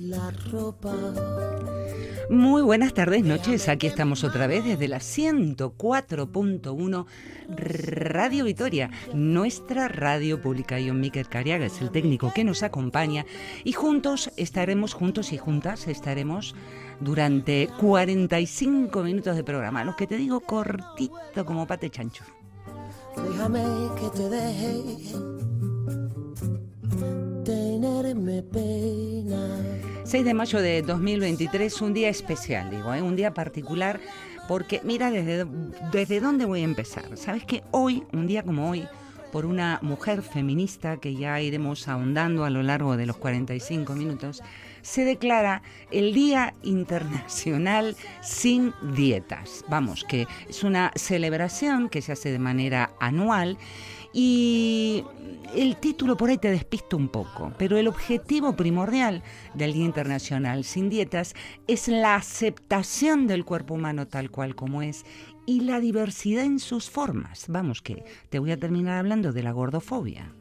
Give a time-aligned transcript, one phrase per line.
[0.00, 0.92] la ropa.
[2.30, 3.68] Muy buenas tardes, noches.
[3.68, 7.06] Aquí estamos otra vez desde la 104.1
[7.48, 10.78] Radio Vitoria, nuestra radio pública.
[10.84, 13.26] John Miquel Cariaga es el técnico que nos acompaña
[13.64, 16.54] y juntos estaremos, juntos y juntas estaremos
[17.00, 19.84] durante 45 minutos de programa.
[19.84, 22.24] Lo que te digo cortito como pate chancho.
[23.16, 23.64] Déjame
[23.98, 24.94] que te deje
[27.44, 29.89] tenerme pena.
[30.10, 33.00] 6 de mayo de 2023, un día especial, digo, ¿eh?
[33.00, 34.00] un día particular,
[34.48, 35.46] porque mira desde,
[35.92, 37.16] desde dónde voy a empezar.
[37.16, 38.88] Sabes que hoy, un día como hoy,
[39.30, 44.42] por una mujer feminista que ya iremos ahondando a lo largo de los 45 minutos,
[44.82, 49.64] se declara el Día Internacional sin Dietas.
[49.68, 53.58] Vamos, que es una celebración que se hace de manera anual
[54.12, 55.04] y
[55.54, 59.22] el título por ahí te despista un poco, pero el objetivo primordial
[59.54, 61.34] del Día Internacional sin Dietas
[61.66, 65.04] es la aceptación del cuerpo humano tal cual como es
[65.46, 67.46] y la diversidad en sus formas.
[67.48, 70.32] Vamos que te voy a terminar hablando de la gordofobia.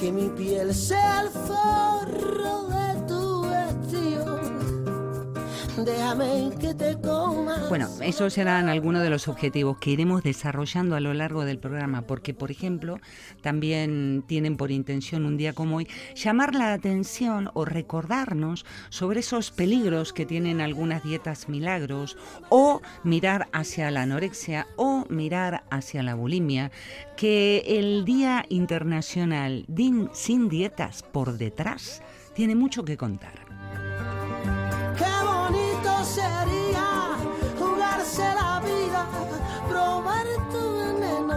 [0.00, 4.49] Que mi piel sea el forro de tu vestido.
[5.76, 7.66] Déjame que te coma.
[7.68, 12.02] Bueno, esos serán algunos de los objetivos que iremos desarrollando a lo largo del programa,
[12.02, 12.98] porque, por ejemplo,
[13.40, 19.50] también tienen por intención un día como hoy llamar la atención o recordarnos sobre esos
[19.52, 22.18] peligros que tienen algunas dietas milagros,
[22.50, 26.70] o mirar hacia la anorexia, o mirar hacia la bulimia,
[27.16, 32.02] que el Día Internacional din- sin Dietas por detrás
[32.34, 33.49] tiene mucho que contar.
[36.04, 37.16] Sería
[37.58, 39.06] jugarse la vida,
[39.68, 41.36] probar tu veneno.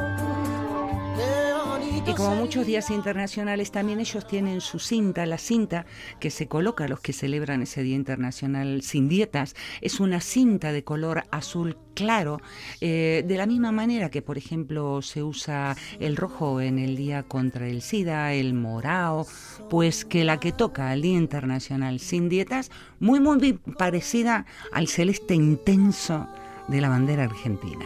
[2.05, 5.85] Y como muchos días internacionales, también ellos tienen su cinta, la cinta
[6.19, 10.73] que se coloca a los que celebran ese Día Internacional sin dietas, es una cinta
[10.73, 12.41] de color azul claro,
[12.81, 17.23] eh, de la misma manera que, por ejemplo, se usa el rojo en el Día
[17.23, 19.25] contra el SIDA, el morado,
[19.69, 25.35] pues que la que toca al Día Internacional sin dietas, muy, muy parecida al celeste
[25.35, 26.27] intenso
[26.67, 27.85] de la bandera argentina.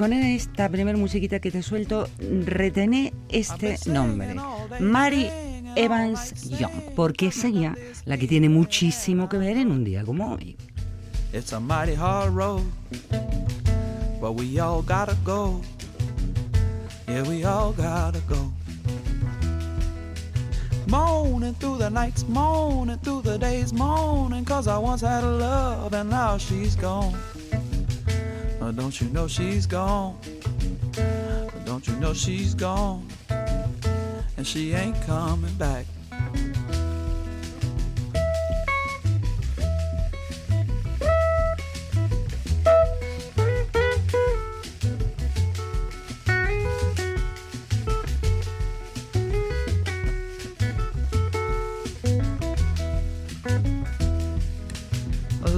[0.00, 2.08] Con esta primera musiquita que te suelto,
[2.46, 4.34] retené este nombre,
[4.80, 5.28] Mary
[5.76, 10.32] Evans Young, porque es ella la que tiene muchísimo que ver en un día como
[10.32, 10.56] hoy.
[11.34, 12.62] It's a mighty hard road,
[14.22, 15.60] but we all gotta go.
[17.06, 18.50] Yeah, we all gotta go.
[20.86, 25.92] Moaning through the nights, moaning through the days, moaning cause I once had a love
[25.92, 27.14] and now she's gone.
[28.70, 30.16] Oh, don't you know she's gone?
[31.64, 33.04] Don't you know she's gone?
[34.36, 35.86] And she ain't coming back.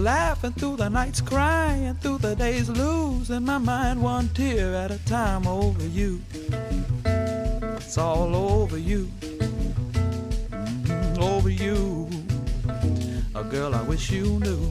[0.03, 4.99] Laughing through the nights, crying through the days, losing my mind one tear at a
[5.05, 6.21] time over you.
[7.77, 9.09] It's all over you,
[10.51, 12.09] Mhm, over you.
[13.41, 14.63] A girl I wish you knew.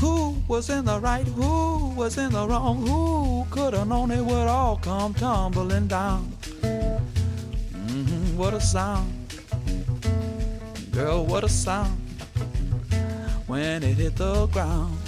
[0.00, 1.26] Who was in the right?
[1.40, 2.76] Who was in the wrong?
[2.86, 6.22] Who could have known it would all come tumbling down?
[7.88, 9.10] Mhm, What a sound,
[10.92, 11.98] girl, what a sound
[13.48, 15.05] when it hit the ground.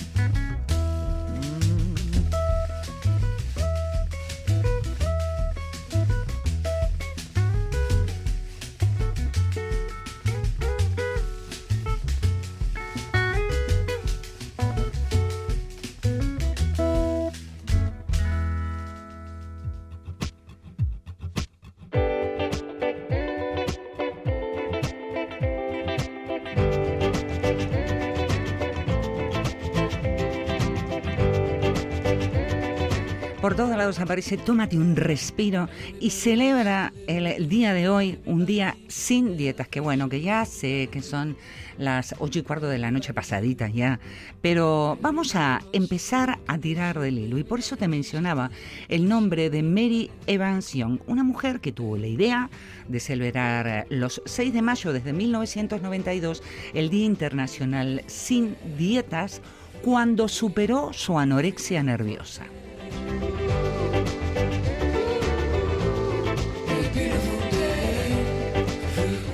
[33.97, 35.69] Aparece, tómate un respiro
[35.99, 40.45] y celebra el, el, día de hoy, un día sin dietas, que bueno, que ya
[40.45, 41.37] sé que son
[41.79, 43.99] las ocho y cuarto de la noche pasaditas ya,
[44.43, 48.51] pero vamos a empezar a tirar del hilo y por eso te mencionaba
[48.89, 52.51] el nombre de Mary Evans Young, una mujer que tuvo la idea
[52.89, 56.43] de celebrar los 6 de mayo desde 1992
[56.75, 59.41] el Día Internacional sin Dietas
[59.83, 62.45] cuando superó su anorexia nerviosa.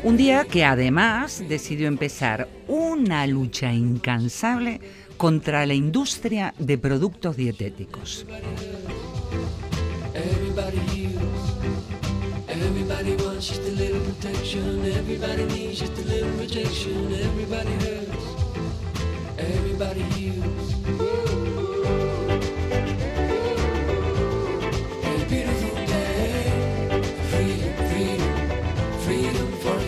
[0.05, 4.83] Un día que además decidió empezar una lucha incansable
[5.17, 8.27] contra la industria de productos dietéticos.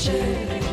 [0.07, 0.66] future.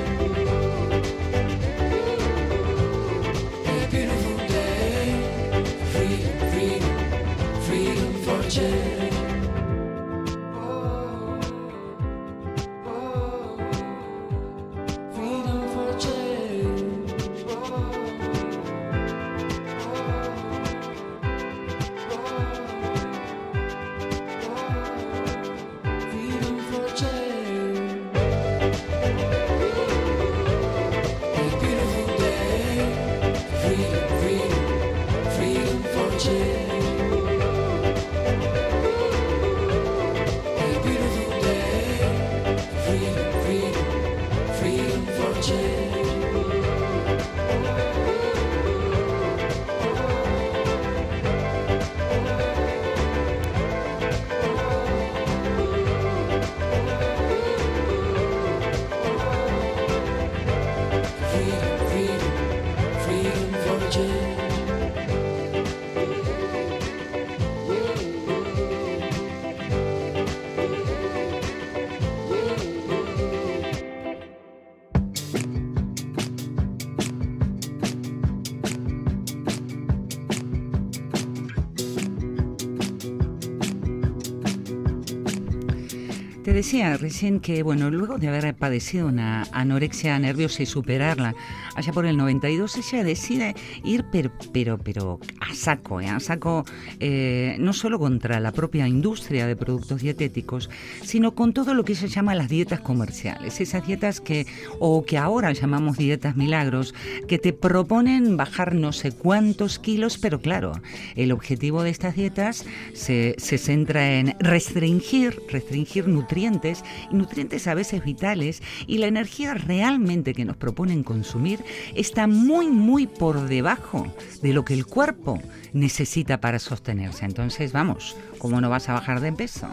[86.73, 91.35] Decía recién que, bueno, luego de haber padecido una anorexia nerviosa y superarla,
[91.75, 93.53] allá por el 92, ella decide
[93.83, 95.19] ir, pero, pero, pero
[95.53, 96.09] saco, ¿eh?
[96.19, 96.65] saco,
[96.99, 100.69] eh, no solo contra la propia industria de productos dietéticos,
[101.03, 104.45] sino con todo lo que se llama las dietas comerciales, esas dietas que,
[104.79, 106.93] o que ahora llamamos dietas milagros,
[107.27, 110.73] que te proponen bajar no sé cuántos kilos, pero claro,
[111.15, 118.03] el objetivo de estas dietas se, se centra en restringir, restringir nutrientes, nutrientes a veces
[118.03, 121.59] vitales, y la energía realmente que nos proponen consumir
[121.95, 124.07] está muy, muy por debajo
[124.41, 125.39] de lo que el cuerpo
[125.73, 127.25] necesita para sostenerse.
[127.25, 129.67] Entonces, vamos, ¿cómo no vas a bajar de peso?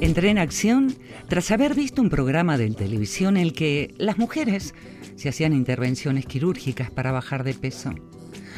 [0.00, 0.94] Entré en acción
[1.28, 4.74] tras haber visto un programa de televisión en el que las mujeres
[5.16, 7.92] se hacían intervenciones quirúrgicas para bajar de peso.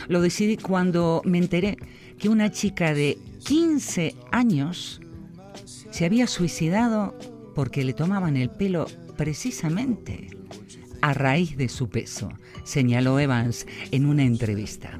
[0.08, 1.78] Lo decidí cuando me enteré
[2.18, 5.00] que una chica de 15 años
[5.90, 7.16] se había suicidado
[7.54, 10.28] porque le tomaban el pelo precisamente
[11.00, 12.28] a raíz de su peso,
[12.64, 14.98] señaló Evans en una entrevista.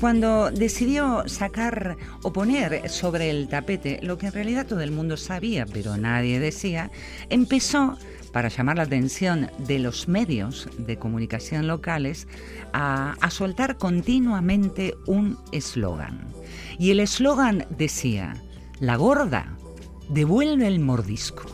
[0.00, 5.16] Cuando decidió sacar o poner sobre el tapete lo que en realidad todo el mundo
[5.16, 6.90] sabía, pero nadie decía,
[7.30, 7.98] empezó
[8.32, 12.28] para llamar la atención de los medios de comunicación locales
[12.72, 16.20] a, soltar continuamente un eslogan.
[16.78, 18.36] Y el eslogan decía,
[18.80, 19.56] la gorda
[20.08, 21.44] devuelve el mordisco.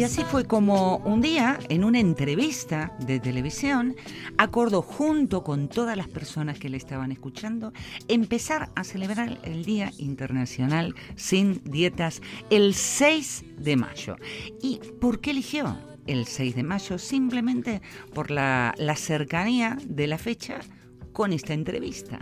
[0.00, 3.96] Y así fue como un día, en una entrevista de televisión,
[4.38, 7.74] acordó junto con todas las personas que le estaban escuchando
[8.08, 14.16] empezar a celebrar el Día Internacional sin Dietas el 6 de mayo.
[14.62, 15.76] ¿Y por qué eligió
[16.06, 16.96] el 6 de mayo?
[16.96, 17.82] Simplemente
[18.14, 20.60] por la, cercanía de la fecha
[21.12, 22.20] con esta entrevista.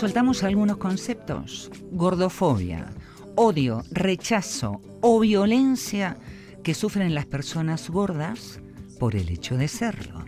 [0.00, 1.70] Soltamos algunos conceptos.
[1.92, 2.88] Gordofobia,
[3.36, 6.16] odio, rechazo o violencia
[6.64, 8.62] que sufren las personas gordas
[8.98, 10.24] por el hecho de serlo.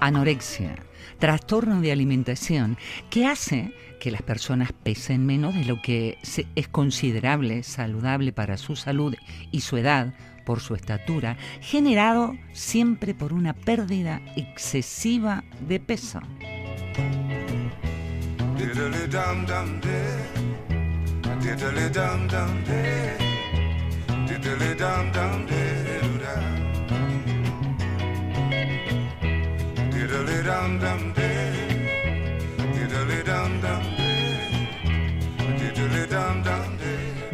[0.00, 0.74] Anorexia,
[1.20, 2.76] trastorno de alimentación
[3.08, 6.18] que hace que las personas pesen menos de lo que
[6.56, 9.14] es considerable, saludable para su salud
[9.52, 10.12] y su edad,
[10.44, 16.18] por su estatura, generado siempre por una pérdida excesiva de peso.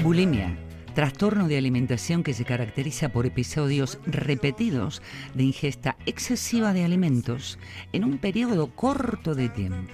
[0.09, 0.57] Bulimia,
[0.95, 5.03] trastorno de alimentación que se caracteriza por episodios repetidos
[5.35, 7.59] de ingesta excesiva de alimentos
[7.93, 9.93] en un periodo corto de tiempo.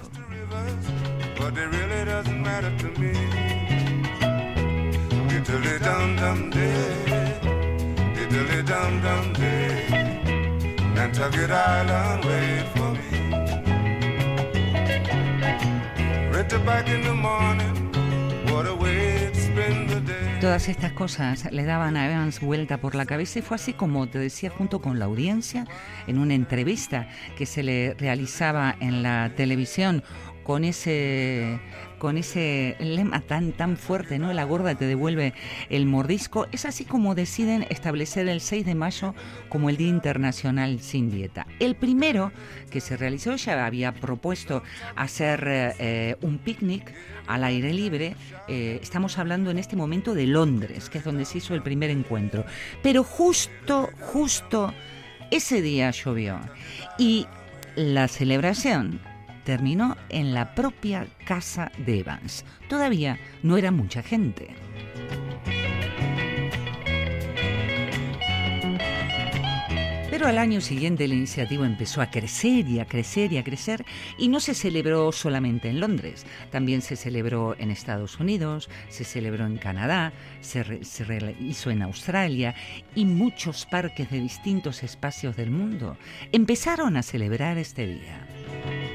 [20.44, 24.06] Todas estas cosas le daban a Evans vuelta por la cabeza y fue así como
[24.08, 25.66] te decía junto con la audiencia
[26.06, 27.08] en una entrevista
[27.38, 30.04] que se le realizaba en la televisión
[30.42, 31.58] con ese
[32.04, 34.30] con ese lema tan tan fuerte, ¿no?
[34.34, 35.32] La gorda te devuelve
[35.70, 36.46] el mordisco.
[36.52, 39.14] Es así como deciden establecer el 6 de mayo
[39.48, 41.46] como el Día Internacional sin Dieta.
[41.60, 42.30] El primero
[42.68, 44.62] que se realizó ya había propuesto
[44.96, 46.92] hacer eh, un picnic
[47.26, 48.16] al aire libre.
[48.48, 51.88] Eh, estamos hablando en este momento de Londres, que es donde se hizo el primer
[51.88, 52.44] encuentro.
[52.82, 54.74] Pero justo, justo
[55.30, 56.38] ese día llovió.
[56.98, 57.26] Y
[57.76, 59.00] la celebración
[59.44, 62.44] terminó en la propia casa de Evans.
[62.68, 64.54] Todavía no era mucha gente.
[70.10, 73.84] Pero al año siguiente la iniciativa empezó a crecer y a crecer y a crecer
[74.16, 79.44] y no se celebró solamente en Londres, también se celebró en Estados Unidos, se celebró
[79.44, 82.54] en Canadá, se, re- hizo en Australia
[82.94, 85.96] y muchos parques de distintos espacios del mundo
[86.30, 88.93] empezaron a celebrar este día.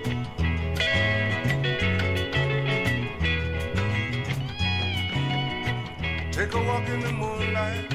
[6.39, 7.93] Take a walk in the moonlight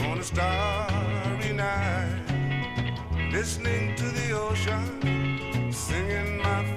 [0.00, 2.26] on a starry night.
[3.32, 6.75] Listening to the ocean, singing my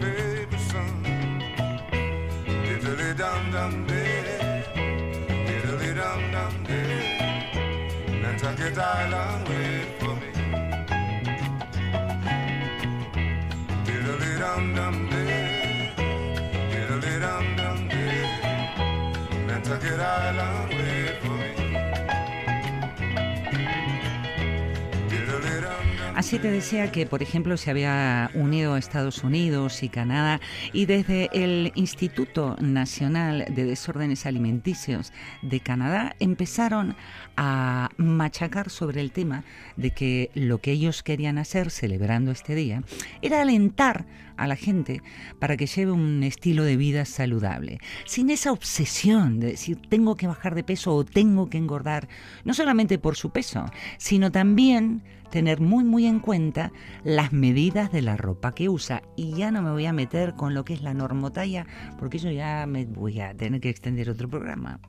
[26.30, 30.40] Así te decía que, por ejemplo, se había unido a Estados Unidos y Canadá
[30.74, 36.96] y desde el Instituto Nacional de Desórdenes Alimenticios de Canadá empezaron
[37.36, 39.44] a machacar sobre el tema
[39.76, 42.84] de que lo que ellos querían hacer celebrando este día
[43.24, 44.06] era alentar
[44.38, 45.02] a la gente
[45.40, 50.28] para que lleve un estilo de vida saludable, sin esa obsesión de decir tengo que
[50.28, 52.08] bajar de peso o tengo que engordar,
[52.46, 53.66] no solamente por su peso,
[53.98, 56.72] sino también tener muy muy en cuenta
[57.04, 60.54] las medidas de la ropa que usa y ya no me voy a meter con
[60.54, 61.66] lo que es la normotalla
[61.98, 64.80] porque eso ya me voy a tener que extender otro programa.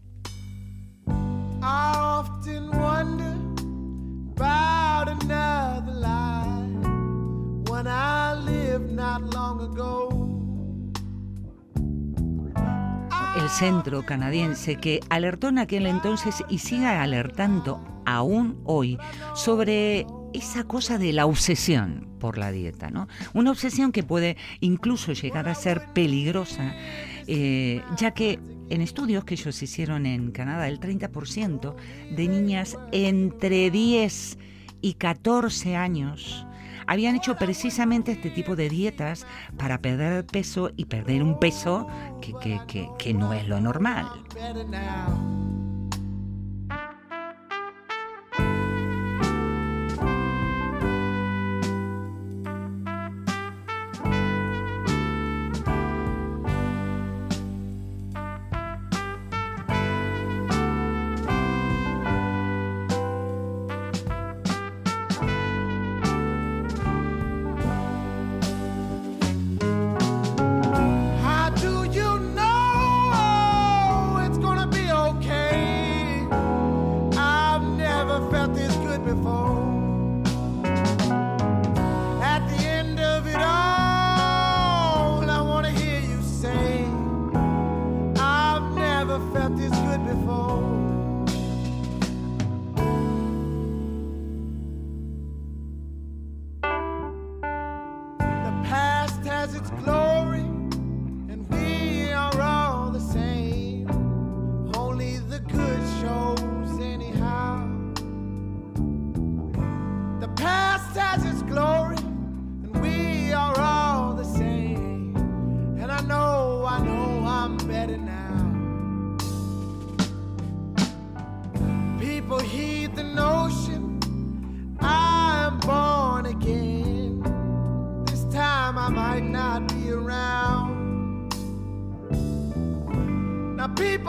[1.62, 2.30] Ago.
[13.50, 18.96] centro canadiense que alertó en aquel entonces y sigue alertando aún hoy
[19.34, 23.08] sobre esa cosa de la obsesión por la dieta, ¿no?
[23.34, 26.74] Una obsesión que puede incluso llegar a ser peligrosa,
[27.26, 31.74] eh, ya que en estudios que ellos hicieron en Canadá, el 30%
[32.14, 34.38] de niñas entre 10
[34.80, 36.46] y 14 años
[36.86, 41.86] habían hecho precisamente este tipo de dietas para perder peso y perder un peso
[42.20, 44.06] que, que- que- que no es lo normal.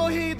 [0.02, 0.31] people here.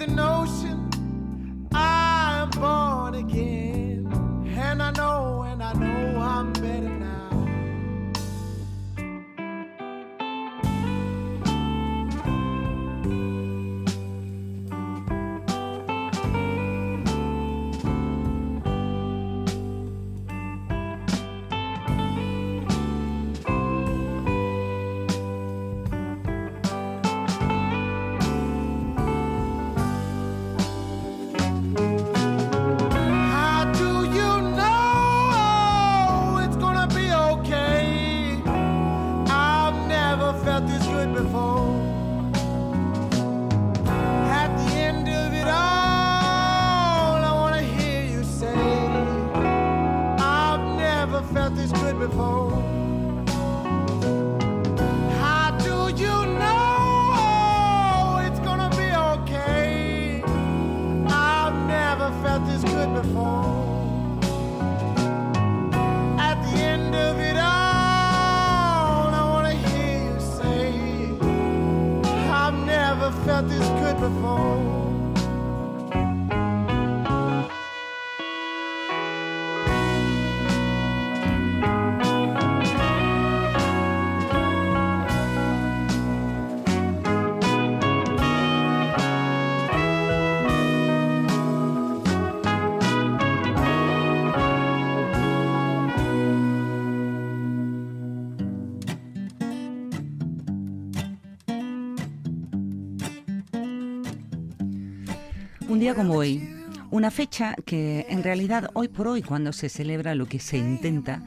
[105.82, 106.48] Día como hoy,
[106.92, 111.24] una fecha que en realidad hoy por hoy cuando se celebra lo que se intenta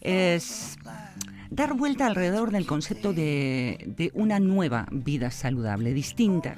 [0.00, 0.78] es
[1.50, 6.54] dar vuelta alrededor del concepto de, una nueva vida saludable, distinta,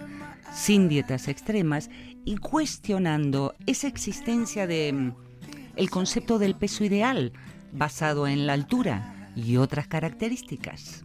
[0.55, 1.91] sin dietas extremas
[2.25, 5.15] y cuestionando esa existencia de mm,
[5.75, 7.33] el concepto del peso ideal
[7.73, 11.05] basado en la altura y otras características.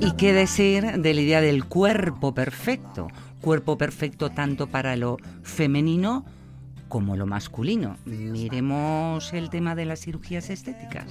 [0.00, 3.08] ¿Y qué decir de la idea del cuerpo perfecto?
[3.40, 6.24] Cuerpo perfecto tanto para lo femenino
[6.88, 7.96] como lo masculino.
[8.04, 11.06] Miremos el tema de las cirugías estéticas.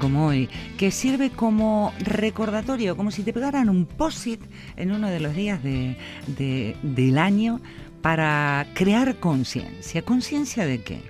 [0.00, 4.40] Como hoy, que sirve como recordatorio, como si te pegaran un post-it
[4.76, 7.60] en uno de los días de- de- del año
[8.02, 10.02] para crear conciencia.
[10.02, 11.02] ¿Conciencia de qué?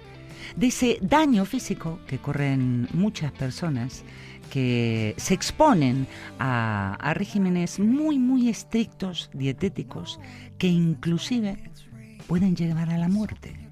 [0.56, 4.04] De ese daño físico que corren muchas personas
[4.52, 6.08] que se exponen
[6.40, 10.18] a, a regímenes muy, muy estrictos, dietéticos,
[10.58, 11.56] que inclusive
[12.26, 13.69] pueden llevar a la muerte.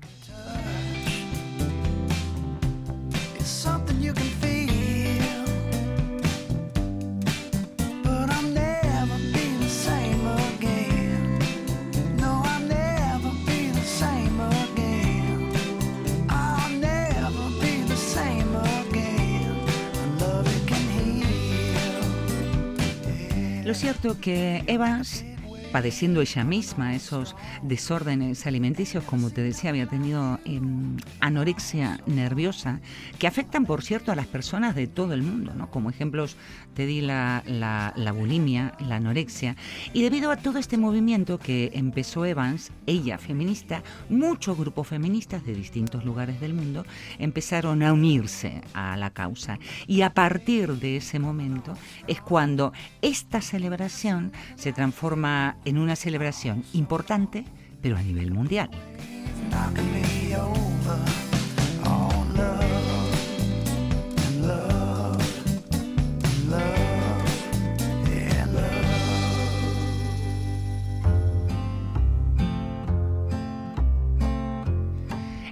[23.69, 25.27] Lo cierto que Evans,
[25.73, 32.81] padeciendo ella misma esos desórdenes alimenticios, como te decía, había tenido em, anorexia nerviosa,
[33.19, 35.71] que afectan, por cierto, a las personas de todo el mundo, ¿no?
[35.71, 36.37] Como ejemplos
[36.75, 39.57] te di la, la- la bulimia, la anorexia,
[39.93, 45.55] y debido a todo este movimiento que empezó Evans, ella feminista, muchos grupos feministas de
[45.55, 46.85] distintos lugares del mundo
[47.19, 49.59] empezaron a unirse a la causa.
[49.87, 51.75] Y a partir de ese momento
[52.07, 57.45] es cuando esta celebración se transforma en una celebración importante,
[57.83, 58.71] pero a nivel mundial.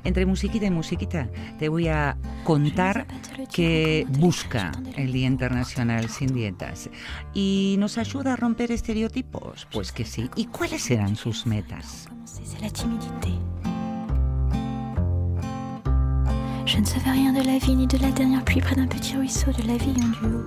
[0.06, 3.08] Entre musiquita y musiquita te voy a contar
[3.52, 6.90] que busca el Día Internacional sin Dietas
[7.34, 9.66] y nos ayuda a romper estereotipos.
[9.72, 10.30] Pues que sí.
[10.36, 12.08] ¿Y cuáles serán sus metas?
[16.66, 19.16] Je ne savais rien de la vie ni de la dernière pluie près d'un petit
[19.16, 20.42] ruisseau de la vie en duo.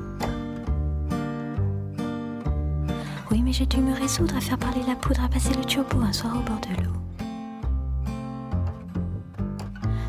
[3.32, 6.00] Oui, mais j'ai dû me résoudre à faire parler la poudre, à passer le turbo
[6.02, 6.99] un soir au bord de l'eau.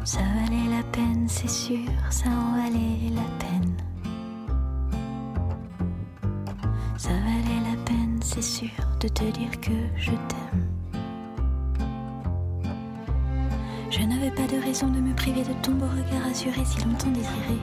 [0.05, 3.77] Ça valait la peine, c'est sûr, ça en valait la peine.
[6.97, 10.69] Ça valait la peine, c'est sûr, de te dire que je t'aime.
[13.91, 17.11] Je n'avais pas de raison de me priver de ton beau regard assuré si longtemps
[17.11, 17.59] désiré.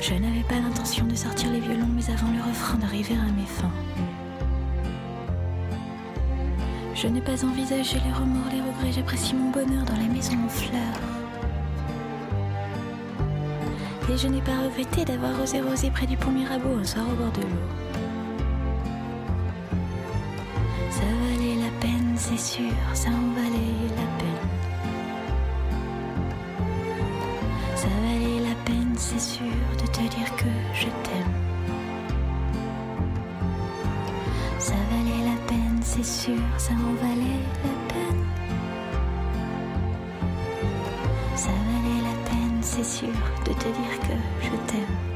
[0.00, 3.46] Je n'avais pas l'intention de sortir les violons, mais avant le refrain d'arriver à mes
[3.46, 3.70] fins.
[7.02, 10.48] Je n'ai pas envisagé les remords, les regrets, j'apprécie mon bonheur dans la maison en
[10.48, 11.00] fleurs.
[14.08, 17.16] Et je n'ai pas regretté d'avoir osé rosé près du pont Mirabeau un soir au
[17.16, 17.66] bord de l'eau.
[20.90, 24.48] Ça valait la peine, c'est sûr, ça en valait la peine.
[27.74, 31.51] Ça valait la peine, c'est sûr, de te dire que je t'aime.
[35.94, 38.24] C'est sûr, ça en valait la peine.
[41.36, 43.08] Ça valait la peine, c'est sûr,
[43.44, 45.11] de te dire que je t'aime.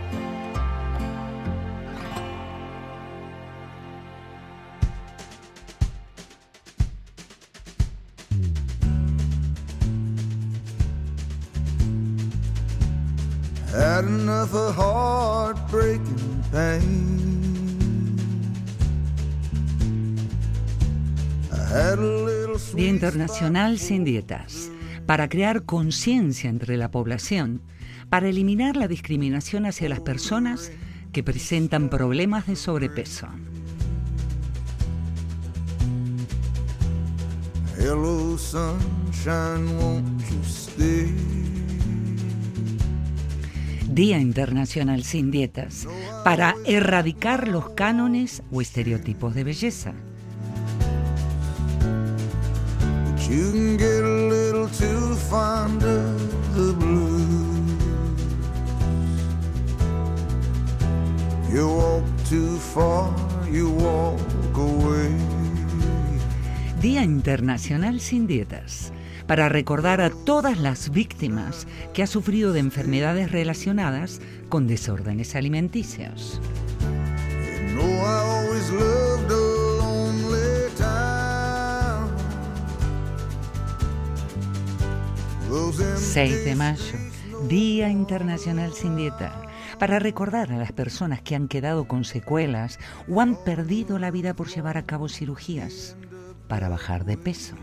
[22.96, 24.70] Internacional sin Dietas,
[25.04, 27.60] para crear conciencia entre la población,
[28.08, 30.72] para eliminar la discriminación hacia las personas
[31.12, 33.28] que presentan problemas de sobrepeso.
[37.78, 41.14] Hello, sunshine, won't you stay?
[43.90, 45.86] Día Internacional sin Dietas,
[46.24, 49.92] para erradicar los cánones o estereotipos de belleza.
[53.28, 57.26] You can get a little too fond of the blues.
[61.52, 63.12] You walk too far,
[63.50, 64.20] you walk
[64.56, 65.10] away.
[66.80, 68.92] Día Internacional sin Dietas,
[69.26, 76.40] para recordar a todas las víctimas que ha sufrido de enfermedades relacionadas con desórdenes alimenticios.
[77.76, 79.45] You know
[85.96, 86.98] 6 de mayo,
[87.48, 89.40] Día Internacional sin Dieta,
[89.78, 94.34] para recordar a las personas que han quedado con secuelas o han perdido la vida
[94.34, 95.96] por llevar a cabo cirugías
[96.46, 97.56] para bajar de peso.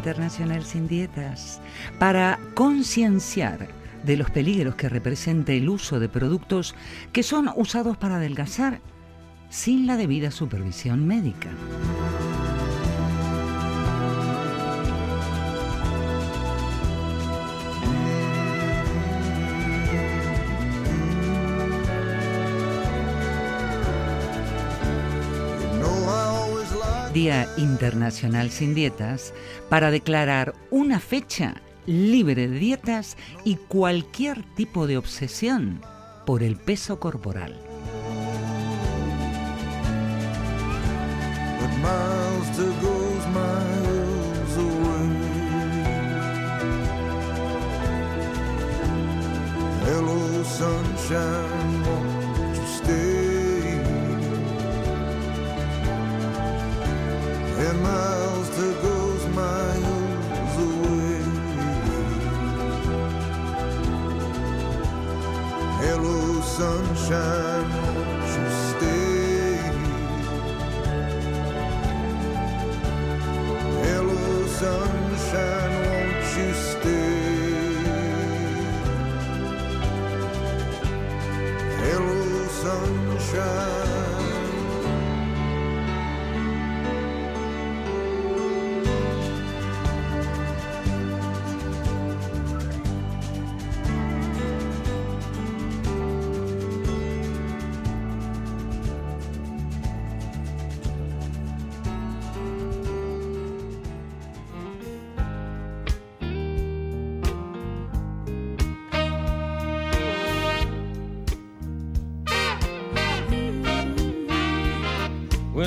[0.00, 1.60] Internacional sin Dietas,
[1.98, 3.68] para concienciar
[4.02, 6.74] de los peligros que representa el uso de productos
[7.12, 8.80] que son usados para adelgazar
[9.50, 11.50] sin la debida supervisión médica.
[27.58, 29.34] Internacional sin Dietas,
[29.68, 35.82] para declarar una fecha libre de dietas y cualquier tipo de obsesión
[36.24, 37.60] por el peso corporal.
[57.78, 58.48] Miles
[58.82, 61.22] goes miles away.
[65.78, 67.79] Hello, sunshine,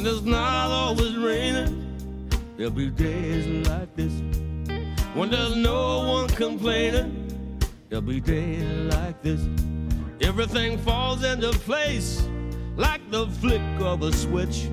[0.04, 4.12] When it's not always raining, there'll be days like this.
[5.14, 9.40] When there's no one complaining, there'll be days like this.
[10.20, 12.28] Everything falls into place
[12.76, 14.68] like the flick of a switch.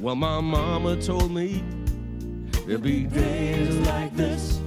[0.00, 1.62] Well, my mama told me
[2.64, 4.62] there'll be days like this.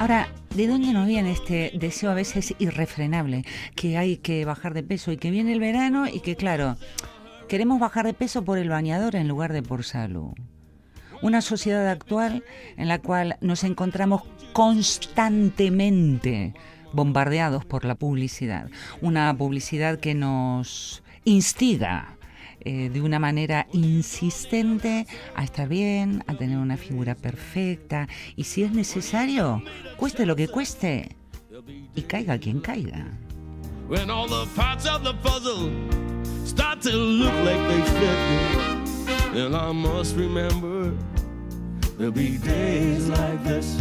[0.00, 3.44] Ahora, ¿de dónde nos viene este deseo a veces irrefrenable?
[3.74, 6.76] Que hay que bajar de peso y que viene el verano y que, claro,
[7.48, 10.32] queremos bajar de peso por el bañador en lugar de por salud.
[11.22, 12.44] Una sociedad actual
[12.76, 16.54] en la cual nos encontramos constantemente
[16.92, 18.68] bombardeados por la publicidad.
[19.00, 22.16] Una publicidad que nos instiga
[22.64, 28.62] eh, de una manera insistente a estar bien, a tener una figura perfecta y si
[28.62, 29.62] es necesario,
[29.96, 31.16] cueste lo que cueste
[31.94, 33.06] y caiga quien caiga.
[33.88, 35.70] When all the parts of the puzzle
[36.44, 38.42] start to look like they fit.
[39.34, 40.92] And I must remember
[41.96, 43.76] there'll be days like this.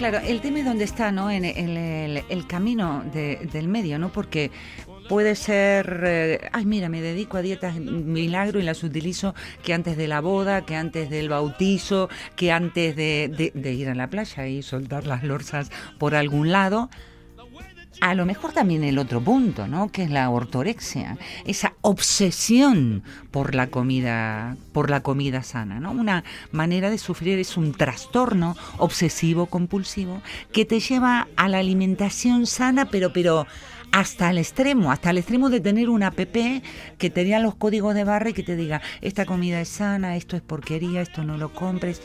[0.00, 1.30] Claro, el tema es dónde está, ¿no?
[1.30, 4.10] En, el- camino de- del medio, ¿no?
[4.10, 4.50] Porque
[5.10, 9.98] puede ser, eh, ay, mira, me dedico a dietas milagro y las utilizo que antes
[9.98, 14.06] de la boda, que antes del bautizo, que antes de, de- de ir a la
[14.08, 16.88] playa y soltar las lorzas por algún lado.
[18.00, 19.92] A lo mejor también el otro punto, ¿no?
[19.92, 25.92] Que es la ortorexia, esa obsesión por la comida, por la comida sana, ¿no?
[25.92, 32.46] Una manera de sufrir es un trastorno obsesivo compulsivo que te lleva a la alimentación
[32.46, 33.46] sana, pero pero
[33.92, 36.20] hasta el extremo, hasta el extremo de tener una app
[36.98, 40.36] que te los códigos de barra y que te diga esta comida es sana, esto
[40.36, 42.00] es porquería, esto no lo compres.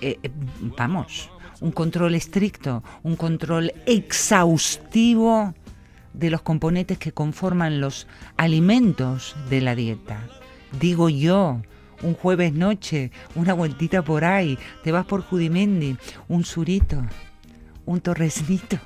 [0.00, 0.30] Eh, eh,
[0.76, 1.30] vamos,
[1.64, 5.54] un control estricto, un control exhaustivo
[6.12, 10.20] de los componentes que conforman los alimentos de la dieta.
[10.78, 11.62] Digo yo,
[12.02, 15.96] un jueves noche, una vueltita por ahí, te vas por Judimendi,
[16.28, 17.02] un surito,
[17.86, 18.78] un torresnito.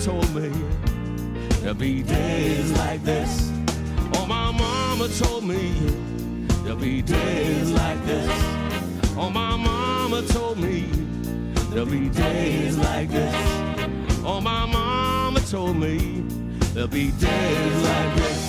[0.00, 0.50] told me
[1.60, 3.50] there'll be days like this.
[4.12, 6.15] Oh, my mama told me
[6.66, 8.28] there'll be days like this.
[9.16, 10.90] Oh, my mama told me
[11.70, 13.34] there'll be days like this.
[14.24, 16.24] Oh, my mama told me
[16.74, 18.42] there'll be days like this.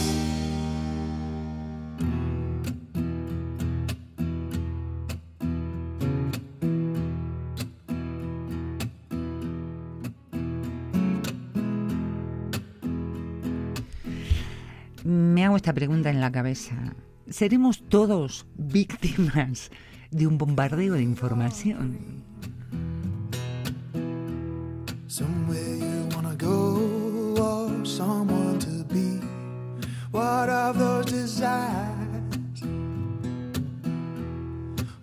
[15.04, 16.96] Me hago esta pregunta en la cabeza.
[17.30, 19.70] ¿Seremos todos víctimas
[20.12, 22.24] de un bombardeo de información?
[25.08, 29.20] Somewhere you wanna go or someone to be.
[30.12, 32.64] What of those desires?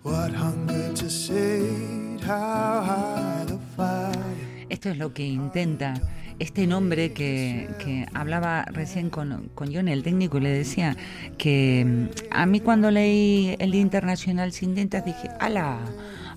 [0.01, 2.21] What hunger to sate?
[2.23, 4.65] How high the fire?
[4.69, 5.93] Esto es lo que intenta
[6.39, 10.95] este nombre que, que hablaba recién con, con John, el técnico, le decía
[11.37, 15.79] que mm, a mí cuando leí el Día Internacional Sin Dientes dije, ala,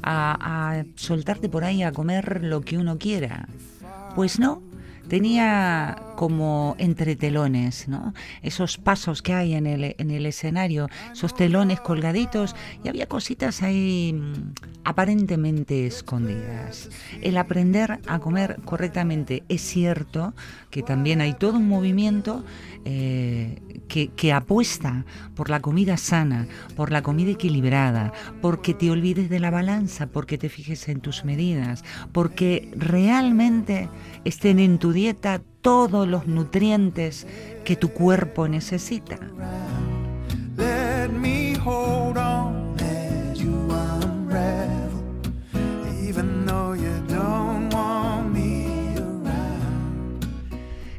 [0.03, 3.49] a, a soltarte por ahí a comer lo que uno quiera.
[4.15, 4.63] Pues no,
[5.09, 8.13] tenía como entretelones, ¿no?
[8.43, 13.63] Esos pasos que hay en el, en el escenario, esos telones colgaditos, y había cositas
[13.63, 16.91] ahí mm, aparentemente escondidas.
[17.23, 20.35] El aprender a comer correctamente es cierto
[20.71, 22.45] que también hay todo un movimiento
[22.85, 25.05] eh, que, que apuesta
[25.37, 30.37] por la comida sana, por la comida equilibrada, porque te olvides de la balanza, porque
[30.37, 33.89] te fijes en tus medidas, porque realmente
[34.25, 37.27] estén en tu dieta todos los nutrientes
[37.65, 39.19] que tu cuerpo necesita.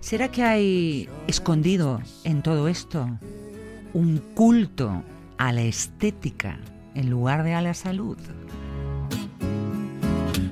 [0.10, 3.08] ¿Será que hay escondido en todo esto
[3.94, 5.04] un culto
[5.38, 6.58] a la estética
[6.96, 8.18] en lugar de a la salud?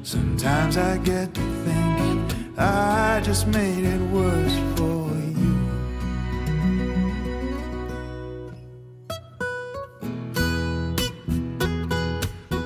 [0.04, 2.27] Sometimes I get to thinking
[2.60, 5.56] I just made it worse for you.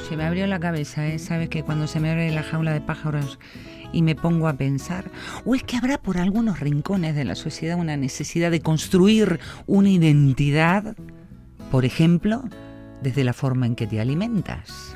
[0.08, 1.20] Se me abrió la cabeza, ¿eh?
[1.20, 3.38] ¿Sabes que cuando se me abre la jaula de pájaros
[3.92, 5.12] y me pongo a pensar?
[5.44, 9.90] ¿O es que habrá por algunos rincones de la sociedad una necesidad de construir una
[9.90, 10.96] identidad?
[11.70, 12.44] Por ejemplo,
[13.02, 14.96] desde la forma en que te alimentas.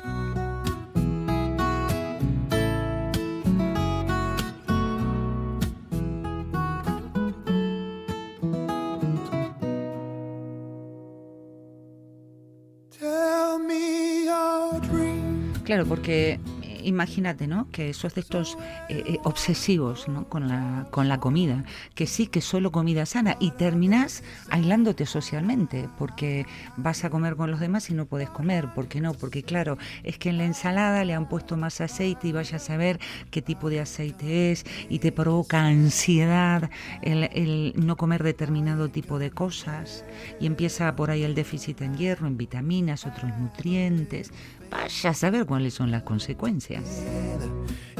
[15.66, 16.38] Claro, porque
[16.86, 17.70] imagínate, ¿no?
[17.70, 18.56] Que sos de estos
[18.88, 20.06] eh, eh, obsesivos.
[20.28, 25.88] Con la, con la comida, que sí que solo comida sana y terminás aislándote socialmente,
[25.98, 26.46] porque
[26.76, 28.72] vas a comer con los demás y no puedes comer.
[28.74, 29.14] ¿Por qué no?
[29.14, 32.60] Porque claro, es que en la ensalada le han puesto más aceite y vaya a
[32.60, 32.98] saber
[33.30, 36.70] qué tipo de aceite es y te provoca ansiedad
[37.02, 40.04] el, el no comer determinado tipo de cosas
[40.40, 44.30] y empieza por ahí el déficit en hierro, en vitaminas, otros nutrientes.
[44.70, 46.75] Vaya a saber cuáles son las consecuencias.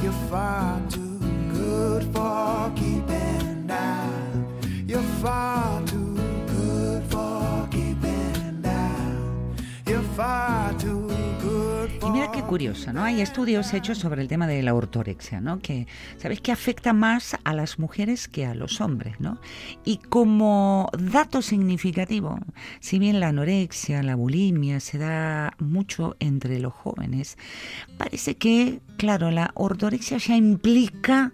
[0.03, 0.12] You're
[12.47, 13.03] curioso, ¿no?
[13.03, 15.59] Hay estudios hechos sobre el tema de la ortorexia, ¿no?
[15.59, 15.86] Que,
[16.16, 16.40] ¿sabes?
[16.40, 19.40] Que afecta más a las mujeres que a los hombres, ¿no?
[19.84, 22.38] Y como dato significativo,
[22.80, 27.36] si bien la anorexia, la bulimia se da mucho entre los jóvenes,
[27.99, 31.32] parece que, claro, la ortorexia ya implica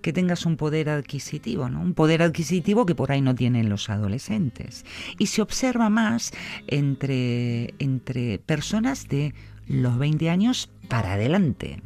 [0.00, 1.80] que tengas un poder adquisitivo, ¿no?
[1.80, 4.84] Un poder adquisitivo que por ahí no tienen los adolescentes.
[5.18, 6.32] Y se observa más
[6.66, 9.34] entre, entre personas de
[9.66, 11.82] los 20 años para adelante.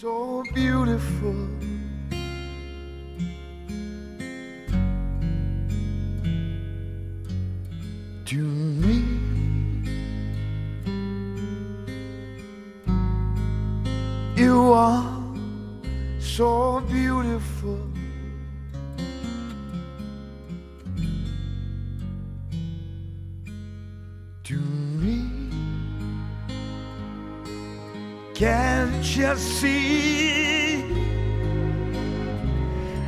[0.00, 0.42] so
[14.36, 15.04] you are
[16.18, 17.78] so beautiful.
[28.34, 30.82] Can't you see?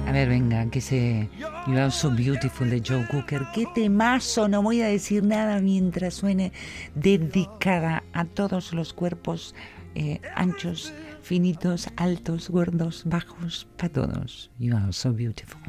[0.06, 1.28] A ver, venga, que ese
[1.66, 3.42] You Are So Beautiful de Joe Cooker.
[3.52, 6.52] Qué temazo, no voy a decir nada mientras suene,
[6.94, 9.56] dedicada a todos los cuerpos
[9.96, 14.52] eh, anchos, finitos, altos, gordos, bajos, para todos.
[14.60, 15.60] You Are So Beautiful.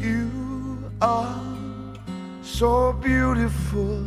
[0.00, 0.30] You
[1.00, 1.42] are
[2.42, 4.06] so beautiful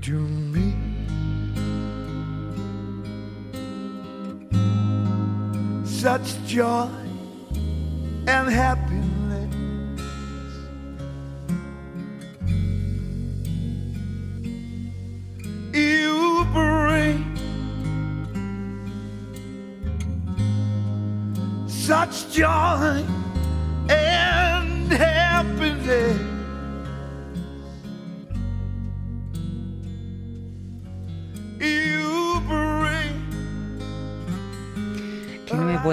[0.00, 0.93] to me.
[6.04, 6.90] Such joy
[8.28, 9.54] and happiness.
[15.72, 17.24] You bring
[21.66, 23.02] such joy
[23.88, 26.23] and happiness.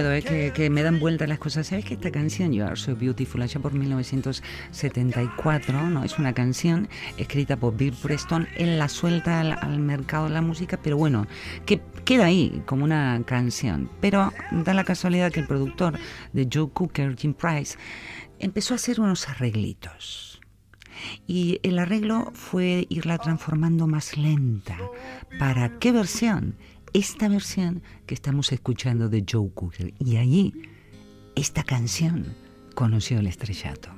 [0.01, 1.67] Puedo, eh, que, me dan vueltas las cosas.
[1.67, 6.03] ¿Sabes que esta canción, You Are So Beautiful, allá por 1974, ¿no?
[6.03, 10.41] es una canción escrita por Bill Preston, él la suelta al, al mercado de la
[10.41, 11.27] música, pero bueno,
[11.65, 13.89] que queda ahí como una canción.
[13.99, 15.97] Pero da la casualidad que el productor
[16.33, 17.77] de Joe Cooker, Jim Price,
[18.39, 20.41] empezó a hacer unos arreglitos.
[21.27, 24.77] Y el arreglo fue irla transformando más lenta.
[25.39, 26.55] ¿Para qué versión?
[26.93, 29.93] Esta versión que estamos escuchando de Joe Cooker.
[29.97, 30.53] Y allí,
[31.35, 32.25] esta canción
[32.75, 33.89] conoció el estrellato.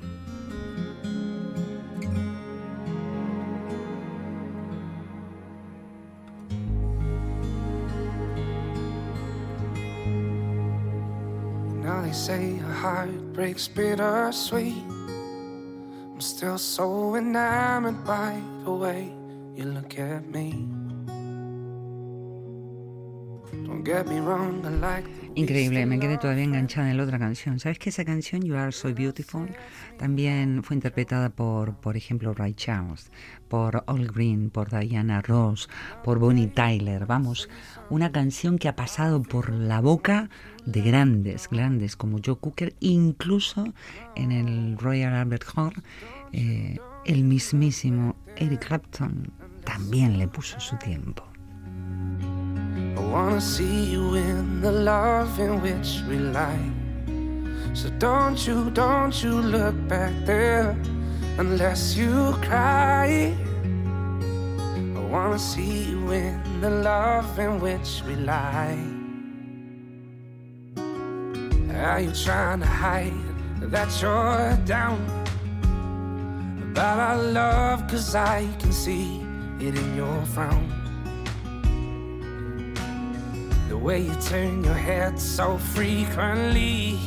[11.82, 14.84] Now they say a heart breaks bittersweet.
[16.14, 19.12] I'm still so enamored by the way
[19.56, 20.73] you look at me.
[25.36, 27.60] Increíble, me quedé todavía enganchada en la otra canción.
[27.60, 29.50] ¿Sabes que esa canción, You Are So Beautiful,
[29.98, 33.12] también fue interpretada por, por ejemplo, Ray Charles,
[33.50, 35.70] por All Green, por Diana Ross,
[36.04, 37.06] por Bonnie Tyler?
[37.06, 37.50] Vamos,
[37.90, 40.30] una canción que ha pasado por la boca
[40.66, 43.66] de grandes, grandes como Joe Cooker, incluso
[44.16, 45.74] en el Royal Albert Hall,
[46.32, 49.32] eh, el mismísimo Eric Clapton
[49.66, 51.33] también le puso su tiempo.
[52.96, 56.72] I wanna see you in the love in which we lie.
[57.74, 60.78] So don't you, don't you look back there
[61.38, 63.36] unless you cry.
[64.96, 68.78] I wanna see you in the love in which we lie.
[71.76, 73.14] Are you trying to hide
[73.72, 75.02] that you're down
[76.72, 77.88] about our love?
[77.88, 79.22] Cause I can see
[79.60, 80.83] it in your frown.
[83.84, 86.98] Way you turn your head so frequently,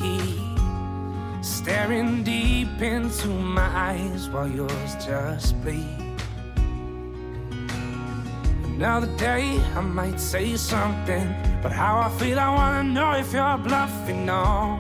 [1.41, 6.21] staring deep into my eyes while yours just bleed.
[8.65, 13.57] Another day, I might say something, but how I feel, I wanna know if you're
[13.57, 14.27] bluffing.
[14.27, 14.79] No,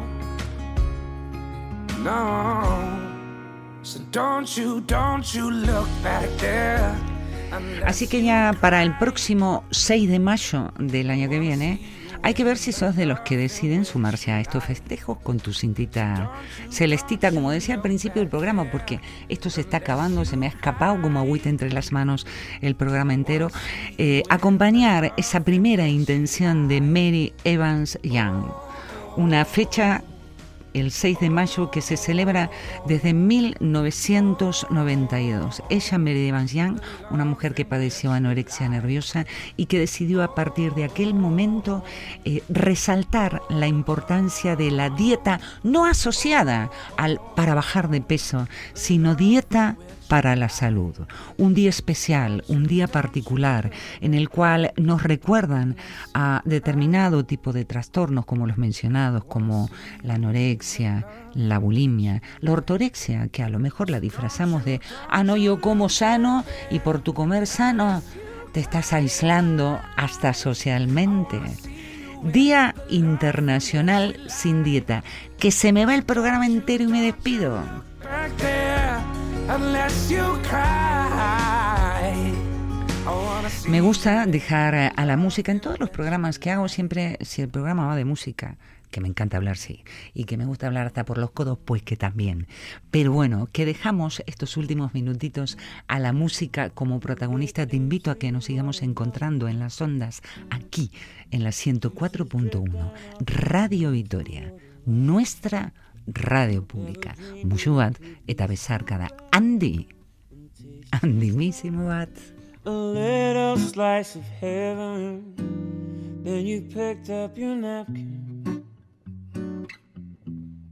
[2.00, 2.92] no.
[3.82, 6.94] So don't you, don't you look back there.
[7.84, 11.80] Así que ya para el próximo 6 de mayo del año que viene,
[12.22, 15.52] hay que ver si sos de los que deciden sumarse a estos festejos con tu
[15.52, 16.32] cintita
[16.70, 20.48] celestita, como decía al principio del programa, porque esto se está acabando, se me ha
[20.48, 22.26] escapado como agüita entre las manos
[22.62, 23.48] el programa entero.
[23.98, 28.46] Eh, acompañar esa primera intención de Mary Evans Young,
[29.16, 30.02] una fecha
[30.80, 32.50] el 6 de mayo que se celebra
[32.86, 35.62] desde 1992.
[35.70, 39.24] Ella, Mary Young, una mujer que padeció anorexia nerviosa
[39.56, 41.82] y que decidió a partir de aquel momento
[42.24, 49.14] eh, resaltar la importancia de la dieta no asociada al para bajar de peso, sino
[49.14, 49.76] dieta
[50.08, 50.94] para la salud.
[51.36, 55.76] Un día especial, un día particular, en el cual nos recuerdan
[56.14, 59.70] a determinado tipo de trastornos, como los mencionados, como
[60.02, 65.36] la anorexia, la bulimia, la ortorexia, que a lo mejor la disfrazamos de, ah, no,
[65.36, 68.02] yo como sano y por tu comer sano
[68.52, 71.40] te estás aislando hasta socialmente.
[72.22, 75.04] Día Internacional sin Dieta.
[75.38, 77.62] Que se me va el programa entero y me despido.
[79.48, 81.36] Unless you cry.
[83.68, 87.42] Me gusta dejar eh, a la música en todos los programas que hago, siempre, si
[87.42, 88.58] el programa va de música,
[88.90, 89.84] que me encanta hablar, sí,
[90.14, 92.48] y que me gusta hablar hasta por los codos, pues que también.
[92.90, 98.18] Pero bueno, que dejamos estos últimos minutitos a la música como protagonista, te invito a
[98.18, 100.90] que nos sigamos encontrando en las ondas, aquí,
[101.30, 104.52] en la 104.1, Radio Vitoria.
[104.84, 105.72] nuestra
[106.06, 107.14] radio pública.
[107.44, 109.88] Musu bat eta bezarka da handi,
[110.92, 112.10] handimísimo bat.
[112.66, 115.32] a little slice of heaven.
[116.24, 118.64] Then you picked up your napkin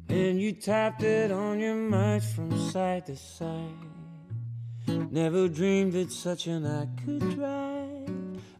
[0.08, 3.70] and you tapped it on your mouth from side to side.
[4.88, 8.10] Never dreamed that such an act could drive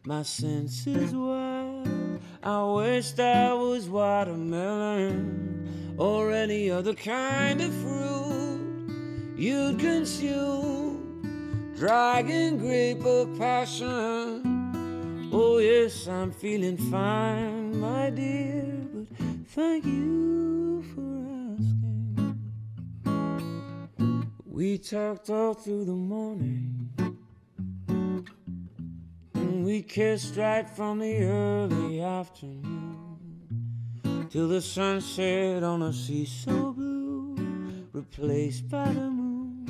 [0.05, 2.21] my senses wild.
[2.41, 5.67] I wished I was watermelon
[5.97, 14.41] or any other kind of fruit you'd consume dragon grape of passion.
[15.31, 19.07] Oh, yes, I'm feeling fine, my dear, but
[19.47, 21.25] thank you for
[23.05, 24.31] asking.
[24.45, 26.89] We talked all through the morning,
[29.33, 33.04] and we kissed right from the early afternoon
[34.35, 37.37] till the sun set on a sea so blue,
[37.93, 39.65] replaced by the moon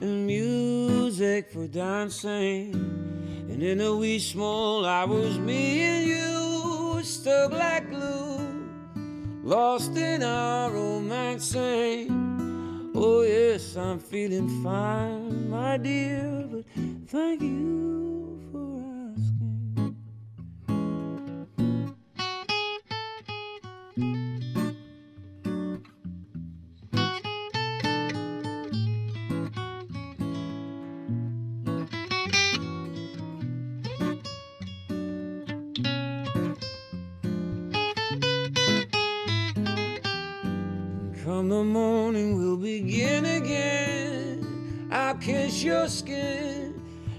[0.00, 2.72] and music for dancing.
[3.50, 8.70] And in a wee small hours, me and you stuck like glue,
[9.42, 12.08] lost in our romancing.
[12.94, 16.64] Oh, yes, I'm feeling fine, my dear, but
[17.08, 18.07] thank you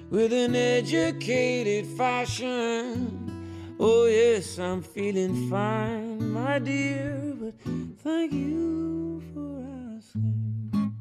[0.10, 3.76] with an educated fashion.
[3.80, 7.54] Oh, yes, I'm feeling fine, my dear, but
[8.04, 9.64] thank you for
[9.98, 10.96] asking.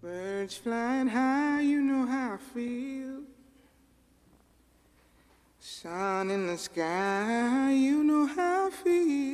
[0.00, 3.22] Birds flying high, you know how I feel.
[5.58, 9.33] Sun in the sky, you know how I feel.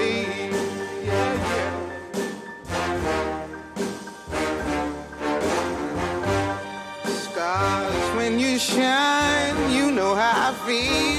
[8.71, 11.10] When shine, you know how I feel.